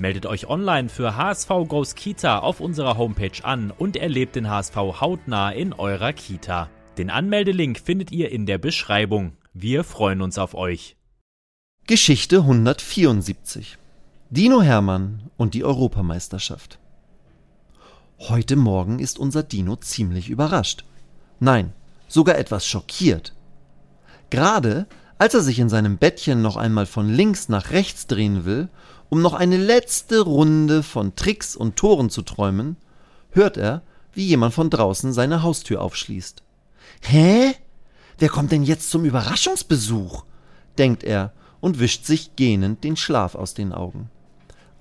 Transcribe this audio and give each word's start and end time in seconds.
Meldet 0.00 0.24
euch 0.24 0.46
online 0.48 0.88
für 0.88 1.14
HSV 1.14 1.48
Goes 1.68 1.94
Kita 1.94 2.38
auf 2.38 2.60
unserer 2.60 2.96
Homepage 2.96 3.44
an 3.44 3.70
und 3.70 3.98
erlebt 3.98 4.34
den 4.34 4.48
HSV 4.48 4.74
hautnah 4.74 5.50
in 5.50 5.74
eurer 5.74 6.14
Kita. 6.14 6.70
Den 6.96 7.10
Anmeldelink 7.10 7.78
findet 7.78 8.10
ihr 8.10 8.32
in 8.32 8.46
der 8.46 8.56
Beschreibung. 8.56 9.34
Wir 9.52 9.84
freuen 9.84 10.22
uns 10.22 10.38
auf 10.38 10.54
euch. 10.54 10.96
Geschichte 11.86 12.38
174 12.38 13.76
Dino 14.30 14.62
Hermann 14.62 15.30
und 15.36 15.52
die 15.52 15.64
Europameisterschaft. 15.64 16.78
Heute 18.20 18.56
Morgen 18.56 19.00
ist 19.00 19.18
unser 19.18 19.42
Dino 19.42 19.76
ziemlich 19.76 20.30
überrascht. 20.30 20.86
Nein, 21.40 21.74
sogar 22.08 22.38
etwas 22.38 22.66
schockiert. 22.66 23.34
Gerade 24.30 24.86
als 25.20 25.34
er 25.34 25.42
sich 25.42 25.58
in 25.58 25.68
seinem 25.68 25.98
Bettchen 25.98 26.40
noch 26.40 26.56
einmal 26.56 26.86
von 26.86 27.06
links 27.06 27.50
nach 27.50 27.72
rechts 27.72 28.06
drehen 28.06 28.46
will 28.46 28.70
um 29.10 29.20
noch 29.20 29.34
eine 29.34 29.56
letzte 29.56 30.20
Runde 30.20 30.82
von 30.82 31.14
Tricks 31.16 31.56
und 31.56 31.76
Toren 31.76 32.08
zu 32.08 32.22
träumen, 32.22 32.76
hört 33.30 33.56
er, 33.56 33.82
wie 34.12 34.24
jemand 34.26 34.54
von 34.54 34.70
draußen 34.70 35.12
seine 35.12 35.42
Haustür 35.42 35.82
aufschließt. 35.82 36.42
Hä? 37.02 37.54
Wer 38.18 38.28
kommt 38.28 38.52
denn 38.52 38.62
jetzt 38.62 38.90
zum 38.90 39.04
Überraschungsbesuch? 39.04 40.24
denkt 40.78 41.02
er 41.02 41.32
und 41.60 41.80
wischt 41.80 42.06
sich 42.06 42.36
gähnend 42.36 42.84
den 42.84 42.96
Schlaf 42.96 43.34
aus 43.34 43.52
den 43.52 43.72
Augen. 43.72 44.10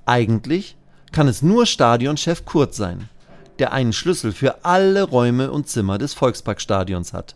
Eigentlich 0.05 0.77
kann 1.11 1.27
es 1.27 1.41
nur 1.41 1.65
Stadionchef 1.65 2.45
Kurt 2.45 2.73
sein, 2.73 3.09
der 3.57 3.73
einen 3.73 3.93
Schlüssel 3.93 4.31
für 4.31 4.63
alle 4.63 5.03
Räume 5.03 5.51
und 5.51 5.67
Zimmer 5.67 5.97
des 5.97 6.13
Volksparkstadions 6.13 7.13
hat. 7.13 7.35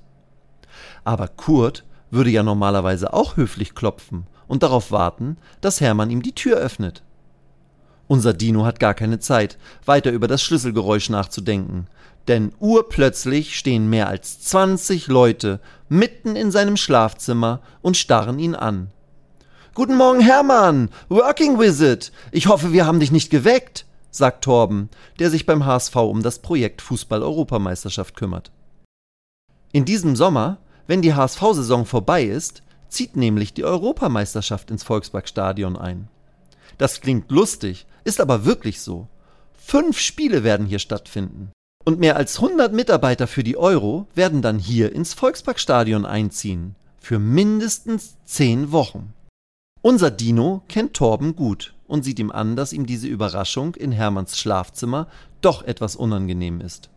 Aber 1.04 1.28
Kurt 1.28 1.84
würde 2.12 2.30
ja 2.30 2.44
normalerweise 2.44 3.14
auch 3.14 3.36
höflich 3.36 3.74
klopfen 3.74 4.28
und 4.48 4.64
darauf 4.64 4.92
warten, 4.92 5.38
dass 5.62 5.82
Hermann 5.82 6.10
ihm 6.10 6.22
die 6.22 6.36
Tür 6.36 6.58
öffnet. 6.58 7.04
Unser 8.08 8.34
Dino 8.34 8.66
hat 8.66 8.80
gar 8.80 8.94
keine 8.94 9.20
Zeit, 9.20 9.58
weiter 9.86 10.12
über 10.12 10.28
das 10.28 10.44
Schlüsselgeräusch 10.44 11.10
nachzudenken, 11.10 11.88
denn 12.28 12.54
urplötzlich 12.60 13.58
stehen 13.58 13.90
mehr 13.90 14.08
als 14.08 14.42
zwanzig 14.42 15.08
Leute 15.08 15.60
mitten 15.90 16.36
in 16.36 16.52
seinem 16.52 16.78
Schlafzimmer 16.78 17.62
und 17.82 17.98
starren 17.98 18.40
ihn 18.40 18.56
an. 18.56 18.92
Guten 19.74 19.96
Morgen, 19.96 20.20
Hermann! 20.20 20.90
Working 21.10 21.60
Wizard! 21.60 22.12
Ich 22.32 22.48
hoffe, 22.48 22.74
wir 22.74 22.86
haben 22.86 23.00
dich 23.00 23.12
nicht 23.12 23.30
geweckt, 23.30 23.86
sagt 24.12 24.44
Torben, 24.44 24.90
der 25.20 25.32
sich 25.32 25.46
beim 25.46 25.66
HSV 25.66 25.96
um 25.96 26.22
das 26.22 26.40
Projekt 26.40 26.82
Fußball-Europameisterschaft 26.82 28.16
kümmert. 28.16 28.52
In 29.72 29.86
diesem 29.86 30.16
Sommer, 30.16 30.60
wenn 30.86 31.02
die 31.02 31.16
HSV-Saison 31.16 31.86
vorbei 31.86 32.24
ist, 32.24 32.62
zieht 32.94 33.16
nämlich 33.16 33.54
die 33.54 33.64
Europameisterschaft 33.64 34.72
ins 34.72 34.84
Volksparkstadion 34.84 35.76
ein. 35.76 36.08
Das 36.78 37.02
klingt 37.02 37.32
lustig, 37.32 37.86
ist 38.04 38.22
aber 38.22 38.46
wirklich 38.46 38.82
so. 38.82 39.08
Fünf 39.54 40.00
Spiele 40.00 40.44
werden 40.44 40.66
hier 40.66 40.80
stattfinden. 40.80 41.52
Und 41.86 42.00
mehr 42.00 42.16
als 42.16 42.42
100 42.42 42.74
Mitarbeiter 42.74 43.28
für 43.28 43.44
die 43.44 43.58
Euro 43.58 44.08
werden 44.16 44.42
dann 44.42 44.60
hier 44.60 44.94
ins 44.94 45.14
Volksparkstadion 45.14 46.06
einziehen. 46.06 46.76
Für 47.00 47.20
mindestens 47.20 48.16
zehn 48.26 48.72
Wochen. 48.72 49.14
Unser 49.82 50.12
Dino 50.12 50.64
kennt 50.70 50.94
Torben 50.94 51.36
gut 51.36 51.74
und 51.88 52.04
sieht 52.04 52.20
ihm 52.20 52.32
an, 52.32 52.56
dass 52.56 52.72
ihm 52.72 52.86
diese 52.86 53.08
Überraschung 53.08 53.76
in 53.76 53.92
Hermanns 53.92 54.38
Schlafzimmer 54.38 55.08
doch 55.42 55.64
etwas 55.64 55.98
unangenehm 55.98 56.62
ist. 56.62 56.90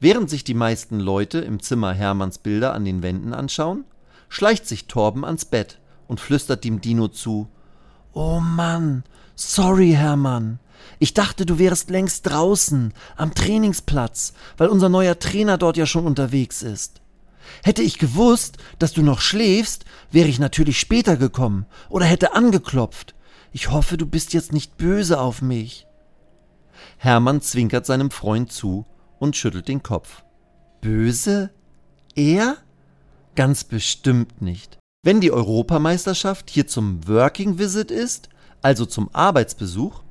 Während 0.00 0.28
sich 0.28 0.42
die 0.42 0.54
meisten 0.54 0.98
Leute 0.98 1.38
im 1.38 1.60
Zimmer 1.60 1.92
Hermanns 1.92 2.38
Bilder 2.38 2.74
an 2.74 2.84
den 2.84 3.02
Wänden 3.02 3.32
anschauen, 3.32 3.84
schleicht 4.28 4.66
sich 4.66 4.86
Torben 4.86 5.24
ans 5.24 5.44
Bett 5.44 5.80
und 6.06 6.20
flüstert 6.20 6.64
dem 6.64 6.80
Dino 6.80 7.08
zu. 7.08 7.48
Oh 8.12 8.40
Mann, 8.40 9.04
sorry, 9.34 9.92
Hermann. 9.92 10.58
Ich 10.98 11.14
dachte, 11.14 11.46
du 11.46 11.58
wärst 11.58 11.90
längst 11.90 12.26
draußen, 12.26 12.92
am 13.16 13.34
Trainingsplatz, 13.34 14.32
weil 14.56 14.68
unser 14.68 14.88
neuer 14.88 15.18
Trainer 15.18 15.58
dort 15.58 15.76
ja 15.76 15.86
schon 15.86 16.06
unterwegs 16.06 16.62
ist. 16.62 17.00
Hätte 17.62 17.82
ich 17.82 17.98
gewusst, 17.98 18.58
dass 18.78 18.92
du 18.92 19.02
noch 19.02 19.20
schläfst, 19.20 19.84
wäre 20.10 20.28
ich 20.28 20.38
natürlich 20.38 20.78
später 20.78 21.16
gekommen 21.16 21.66
oder 21.88 22.04
hätte 22.04 22.34
angeklopft. 22.34 23.14
Ich 23.52 23.70
hoffe, 23.70 23.96
du 23.96 24.06
bist 24.06 24.34
jetzt 24.34 24.52
nicht 24.52 24.76
böse 24.76 25.20
auf 25.20 25.42
mich. 25.42 25.86
Hermann 26.98 27.40
zwinkert 27.40 27.86
seinem 27.86 28.10
Freund 28.10 28.52
zu 28.52 28.86
und 29.18 29.36
schüttelt 29.36 29.68
den 29.68 29.82
Kopf. 29.82 30.22
Böse? 30.80 31.50
Er? 32.14 32.56
Ganz 33.38 33.62
bestimmt 33.62 34.42
nicht. 34.42 34.80
Wenn 35.04 35.20
die 35.20 35.30
Europameisterschaft 35.30 36.50
hier 36.50 36.66
zum 36.66 37.06
Working 37.06 37.56
Visit 37.56 37.92
ist, 37.92 38.28
also 38.62 38.84
zum 38.84 39.10
Arbeitsbesuch, 39.12 40.02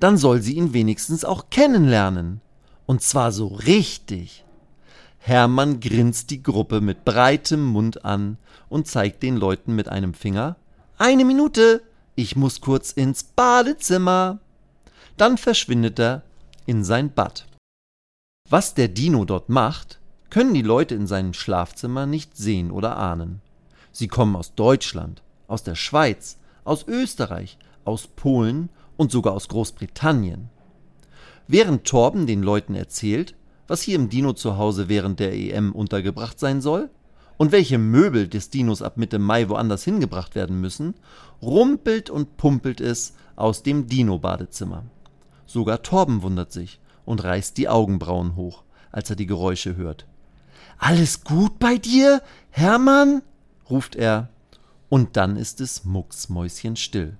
dann 0.00 0.18
soll 0.18 0.42
sie 0.42 0.56
ihn 0.56 0.74
wenigstens 0.74 1.24
auch 1.24 1.48
kennenlernen. 1.48 2.42
Und 2.84 3.00
zwar 3.00 3.32
so 3.32 3.46
richtig. 3.46 4.44
Hermann 5.16 5.80
grinst 5.80 6.28
die 6.28 6.42
Gruppe 6.42 6.82
mit 6.82 7.06
breitem 7.06 7.64
Mund 7.64 8.04
an 8.04 8.36
und 8.68 8.86
zeigt 8.86 9.22
den 9.22 9.38
Leuten 9.38 9.74
mit 9.74 9.88
einem 9.88 10.12
Finger 10.12 10.56
Eine 10.98 11.24
Minute, 11.24 11.80
ich 12.16 12.36
muss 12.36 12.60
kurz 12.60 12.92
ins 12.92 13.24
Badezimmer. 13.24 14.40
Dann 15.16 15.38
verschwindet 15.38 15.98
er 15.98 16.22
in 16.66 16.84
sein 16.84 17.14
Bad. 17.14 17.46
Was 18.50 18.74
der 18.74 18.88
Dino 18.88 19.24
dort 19.24 19.48
macht, 19.48 19.98
können 20.30 20.54
die 20.54 20.62
Leute 20.62 20.94
in 20.94 21.06
seinem 21.06 21.32
Schlafzimmer 21.32 22.06
nicht 22.06 22.36
sehen 22.36 22.70
oder 22.70 22.96
ahnen. 22.96 23.40
Sie 23.92 24.08
kommen 24.08 24.36
aus 24.36 24.54
Deutschland, 24.54 25.22
aus 25.46 25.62
der 25.62 25.74
Schweiz, 25.74 26.38
aus 26.64 26.86
Österreich, 26.86 27.58
aus 27.84 28.06
Polen 28.06 28.68
und 28.96 29.10
sogar 29.10 29.32
aus 29.32 29.48
Großbritannien. 29.48 30.50
Während 31.46 31.84
Torben 31.84 32.26
den 32.26 32.42
Leuten 32.42 32.74
erzählt, 32.74 33.34
was 33.66 33.82
hier 33.82 33.96
im 33.96 34.10
Dino 34.10 34.34
zu 34.34 34.58
Hause 34.58 34.88
während 34.88 35.20
der 35.20 35.32
EM 35.32 35.72
untergebracht 35.72 36.38
sein 36.38 36.60
soll 36.60 36.90
und 37.38 37.52
welche 37.52 37.78
Möbel 37.78 38.28
des 38.28 38.50
Dinos 38.50 38.82
ab 38.82 38.96
Mitte 38.96 39.18
Mai 39.18 39.48
woanders 39.48 39.84
hingebracht 39.84 40.34
werden 40.34 40.60
müssen, 40.60 40.94
rumpelt 41.40 42.10
und 42.10 42.36
pumpelt 42.36 42.80
es 42.80 43.14
aus 43.36 43.62
dem 43.62 43.86
Dino-Badezimmer. 43.86 44.84
Sogar 45.46 45.82
Torben 45.82 46.22
wundert 46.22 46.52
sich 46.52 46.80
und 47.04 47.24
reißt 47.24 47.56
die 47.56 47.68
Augenbrauen 47.68 48.36
hoch, 48.36 48.64
als 48.92 49.08
er 49.08 49.16
die 49.16 49.26
Geräusche 49.26 49.76
hört. 49.76 50.06
Alles 50.78 51.24
gut 51.24 51.58
bei 51.58 51.76
dir, 51.76 52.22
Hermann? 52.50 53.22
ruft 53.68 53.96
er, 53.96 54.30
und 54.88 55.16
dann 55.16 55.36
ist 55.36 55.60
es 55.60 55.84
mucksmäuschenstill. 55.84 57.18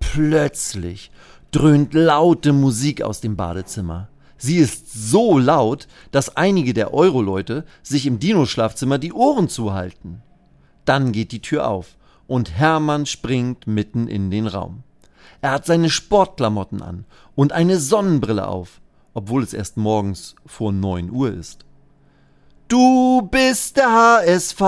Plötzlich 0.00 1.10
dröhnt 1.50 1.94
laute 1.94 2.52
Musik 2.52 3.02
aus 3.02 3.20
dem 3.20 3.36
Badezimmer. 3.36 4.08
Sie 4.36 4.56
ist 4.56 4.92
so 4.92 5.38
laut, 5.38 5.88
dass 6.10 6.36
einige 6.36 6.74
der 6.74 6.92
Euroleute 6.92 7.64
sich 7.82 8.06
im 8.06 8.18
Dino-Schlafzimmer 8.18 8.98
die 8.98 9.12
Ohren 9.12 9.48
zuhalten. 9.48 10.22
Dann 10.84 11.12
geht 11.12 11.32
die 11.32 11.42
Tür 11.42 11.68
auf 11.68 11.96
und 12.26 12.52
Hermann 12.52 13.06
springt 13.06 13.66
mitten 13.66 14.08
in 14.08 14.30
den 14.30 14.46
Raum. 14.46 14.82
Er 15.40 15.52
hat 15.52 15.66
seine 15.66 15.90
Sportklamotten 15.90 16.82
an 16.82 17.04
und 17.34 17.52
eine 17.52 17.78
Sonnenbrille 17.78 18.46
auf, 18.46 18.80
obwohl 19.14 19.42
es 19.42 19.54
erst 19.54 19.76
morgens 19.76 20.34
vor 20.44 20.72
neun 20.72 21.10
Uhr 21.10 21.32
ist. 21.32 21.64
Du 22.68 23.22
bist 23.22 23.78
der 23.78 23.90
HSV, 23.90 24.60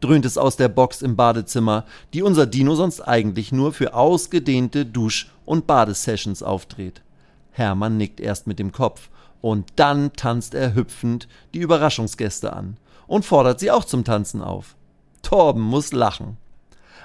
dröhnt 0.00 0.24
es 0.24 0.38
aus 0.38 0.56
der 0.56 0.68
Box 0.68 1.02
im 1.02 1.16
Badezimmer, 1.16 1.84
die 2.14 2.22
unser 2.22 2.46
Dino 2.46 2.74
sonst 2.74 3.02
eigentlich 3.02 3.52
nur 3.52 3.74
für 3.74 3.92
ausgedehnte 3.92 4.86
Dusch- 4.86 5.30
und 5.44 5.66
Badesessions 5.66 6.42
aufdreht. 6.42 7.02
Hermann 7.50 7.98
nickt 7.98 8.20
erst 8.20 8.46
mit 8.46 8.58
dem 8.58 8.72
Kopf 8.72 9.10
und 9.42 9.66
dann 9.76 10.14
tanzt 10.14 10.54
er 10.54 10.74
hüpfend 10.74 11.28
die 11.52 11.58
Überraschungsgäste 11.58 12.54
an 12.54 12.78
und 13.06 13.26
fordert 13.26 13.60
sie 13.60 13.70
auch 13.70 13.84
zum 13.84 14.02
Tanzen 14.02 14.40
auf. 14.40 14.74
Torben 15.20 15.60
muss 15.60 15.92
lachen. 15.92 16.38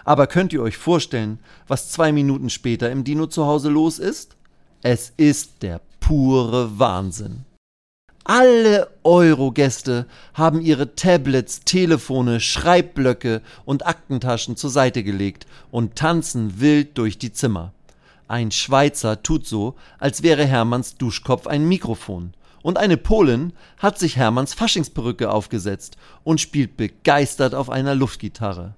Aber 0.05 0.27
könnt 0.27 0.53
ihr 0.53 0.61
euch 0.61 0.77
vorstellen, 0.77 1.39
was 1.67 1.91
zwei 1.91 2.13
Minuten 2.13 2.49
später 2.49 2.89
im 2.89 3.03
Dino 3.03 3.27
zu 3.27 3.45
Hause 3.45 3.67
los 3.67 3.99
ist? 3.99 4.37
Es 4.81 5.11
ist 5.17 5.61
der 5.61 5.81
pure 5.99 6.79
Wahnsinn. 6.79 7.43
Alle 8.23 8.87
Euro-Gäste 9.03 10.05
haben 10.35 10.61
ihre 10.61 10.95
Tablets, 10.95 11.61
Telefone, 11.61 12.39
Schreibblöcke 12.39 13.41
und 13.65 13.87
Aktentaschen 13.87 14.55
zur 14.55 14.69
Seite 14.69 15.03
gelegt 15.03 15.47
und 15.71 15.95
tanzen 15.95 16.59
wild 16.61 16.97
durch 16.99 17.17
die 17.17 17.33
Zimmer. 17.33 17.73
Ein 18.27 18.51
Schweizer 18.51 19.23
tut 19.23 19.47
so, 19.47 19.75
als 19.97 20.21
wäre 20.21 20.45
Hermanns 20.45 20.97
Duschkopf 20.97 21.47
ein 21.47 21.67
Mikrofon 21.67 22.33
Und 22.61 22.77
eine 22.77 22.97
Polin 22.97 23.53
hat 23.79 23.97
sich 23.97 24.17
Hermanns 24.17 24.53
Faschingsperücke 24.53 25.31
aufgesetzt 25.31 25.97
und 26.23 26.39
spielt 26.39 26.77
begeistert 26.77 27.55
auf 27.55 27.71
einer 27.71 27.95
Luftgitarre. 27.95 28.75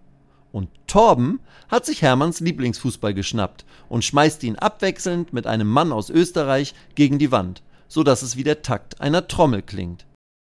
Und 0.54 0.70
Torben 0.88 1.42
hat 1.68 1.86
sich 1.86 2.02
Hermanns 2.02 2.40
Lieblingsfußball 2.40 3.14
geschnappt 3.14 3.66
und 3.90 4.06
schmeißt 4.06 4.42
ihn 4.44 4.56
abwechselnd 4.56 5.34
mit 5.34 5.48
einem 5.48 5.68
Mann 5.68 5.92
aus 5.92 6.10
Österreich 6.10 6.74
gegen 6.96 7.20
die 7.20 7.32
Wand, 7.32 7.62
so 7.94 8.02
dass 8.02 8.24
es 8.24 8.36
wie 8.36 8.44
der 8.44 8.64
Takt 8.64 9.02
einer 9.02 9.28
Trommel 9.28 9.62
klingt. 9.62 10.08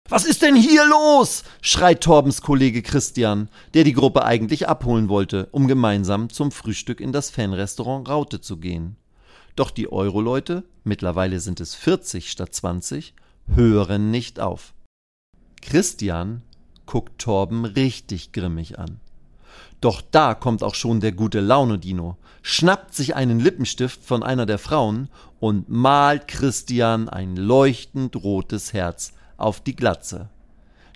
Was 0.09 0.25
ist 0.25 0.41
denn 0.41 0.57
hier 0.57 0.87
los? 0.87 1.45
schreit 1.61 2.01
Torbens 2.03 2.41
Kollege 2.41 2.81
Christian, 2.81 3.51
der 3.75 3.85
die 3.85 3.93
Gruppe 3.93 4.25
eigentlich 4.25 4.67
abholen 4.67 5.11
wollte, 5.11 5.49
um 5.53 5.69
gemeinsam 5.69 6.31
zum 6.31 6.51
Frühstück 6.51 7.01
in 7.01 7.13
das 7.13 7.29
Fanrestaurant 7.29 8.09
Raute 8.09 8.41
zu 8.41 8.57
gehen. 8.57 8.97
Doch 9.57 9.71
die 9.71 9.93
Euro-Leute, 9.93 10.65
mittlerweile 10.85 11.39
sind 11.39 11.61
es 11.61 11.75
40 11.75 12.31
statt 12.31 12.55
20, 12.55 13.13
hören 13.55 14.11
nicht 14.11 14.41
auf. 14.41 14.73
Christian 15.61 16.41
guckt 16.87 17.19
Torben 17.19 17.67
richtig 17.67 18.33
grimmig 18.33 18.79
an. 18.79 19.01
Doch 19.85 20.01
da 20.01 20.33
kommt 20.33 20.63
auch 20.63 20.75
schon 20.75 21.01
der 21.01 21.13
gute 21.13 21.41
Laune-Dino, 21.41 22.17
schnappt 22.41 22.95
sich 22.95 23.17
einen 23.17 23.39
Lippenstift 23.39 24.03
von 24.03 24.23
einer 24.23 24.47
der 24.47 24.57
Frauen 24.57 25.11
und 25.41 25.69
malt 25.69 26.27
Christian 26.27 27.11
ein 27.11 27.37
leuchtend 27.37 28.17
rotes 28.17 28.73
Herz 28.73 29.13
auf 29.37 29.61
die 29.61 29.77
Glatze. 29.77 30.31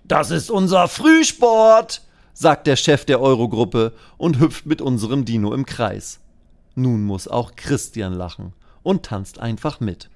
Das 0.06 0.30
ist 0.30 0.50
unser 0.50 0.88
Frühsport, 0.88 2.00
sagt 2.32 2.66
der 2.66 2.76
Chef 2.76 3.04
der 3.04 3.20
Eurogruppe 3.20 3.92
und 4.16 4.40
hüpft 4.40 4.64
mit 4.64 4.80
unserem 4.80 5.26
Dino 5.26 5.52
im 5.52 5.66
Kreis. 5.66 6.20
Nun 6.74 7.04
muss 7.04 7.28
auch 7.28 7.56
Christian 7.56 8.14
lachen 8.14 8.54
und 8.82 9.02
tanzt 9.02 9.38
einfach 9.38 9.80
mit. 9.80 10.08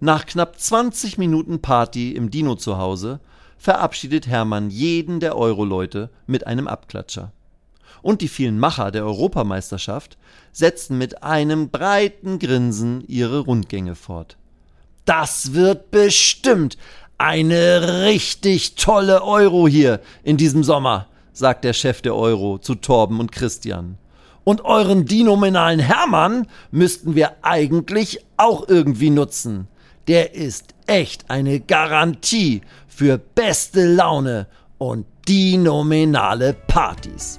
Nach 0.00 0.24
knapp 0.24 0.58
20 0.58 1.18
Minuten 1.18 1.60
Party 1.60 2.12
im 2.12 2.30
Dino 2.30 2.54
zu 2.54 2.78
Hause 2.78 3.20
verabschiedet 3.58 4.26
Hermann 4.26 4.70
jeden 4.70 5.20
der 5.20 5.36
Euro-Leute 5.36 6.08
mit 6.26 6.46
einem 6.46 6.68
Abklatscher 6.68 7.32
und 8.00 8.20
die 8.20 8.28
vielen 8.28 8.58
Macher 8.58 8.90
der 8.90 9.04
Europameisterschaft 9.04 10.16
setzten 10.52 10.98
mit 10.98 11.22
einem 11.22 11.70
breiten 11.70 12.38
Grinsen 12.38 13.04
ihre 13.06 13.40
Rundgänge 13.40 13.94
fort. 13.94 14.36
Das 15.04 15.52
wird 15.52 15.90
bestimmt 15.90 16.78
eine 17.18 18.04
richtig 18.04 18.74
tolle 18.74 19.22
Euro 19.22 19.68
hier 19.68 20.00
in 20.22 20.36
diesem 20.36 20.64
Sommer, 20.64 21.06
sagt 21.32 21.64
der 21.64 21.72
Chef 21.72 22.02
der 22.02 22.16
Euro 22.16 22.58
zu 22.58 22.74
Torben 22.74 23.20
und 23.20 23.32
Christian. 23.32 23.98
Und 24.44 24.64
euren 24.64 25.04
dinominalen 25.04 25.78
Hermann 25.78 26.48
müssten 26.70 27.14
wir 27.14 27.36
eigentlich 27.42 28.24
auch 28.36 28.68
irgendwie 28.68 29.10
nutzen. 29.10 29.68
Der 30.08 30.34
ist 30.34 30.74
echt 30.86 31.30
eine 31.30 31.60
Garantie 31.60 32.62
für 32.88 33.18
beste 33.18 33.86
Laune 33.86 34.48
und 34.78 35.06
dinominale 35.28 36.54
Partys. 36.66 37.38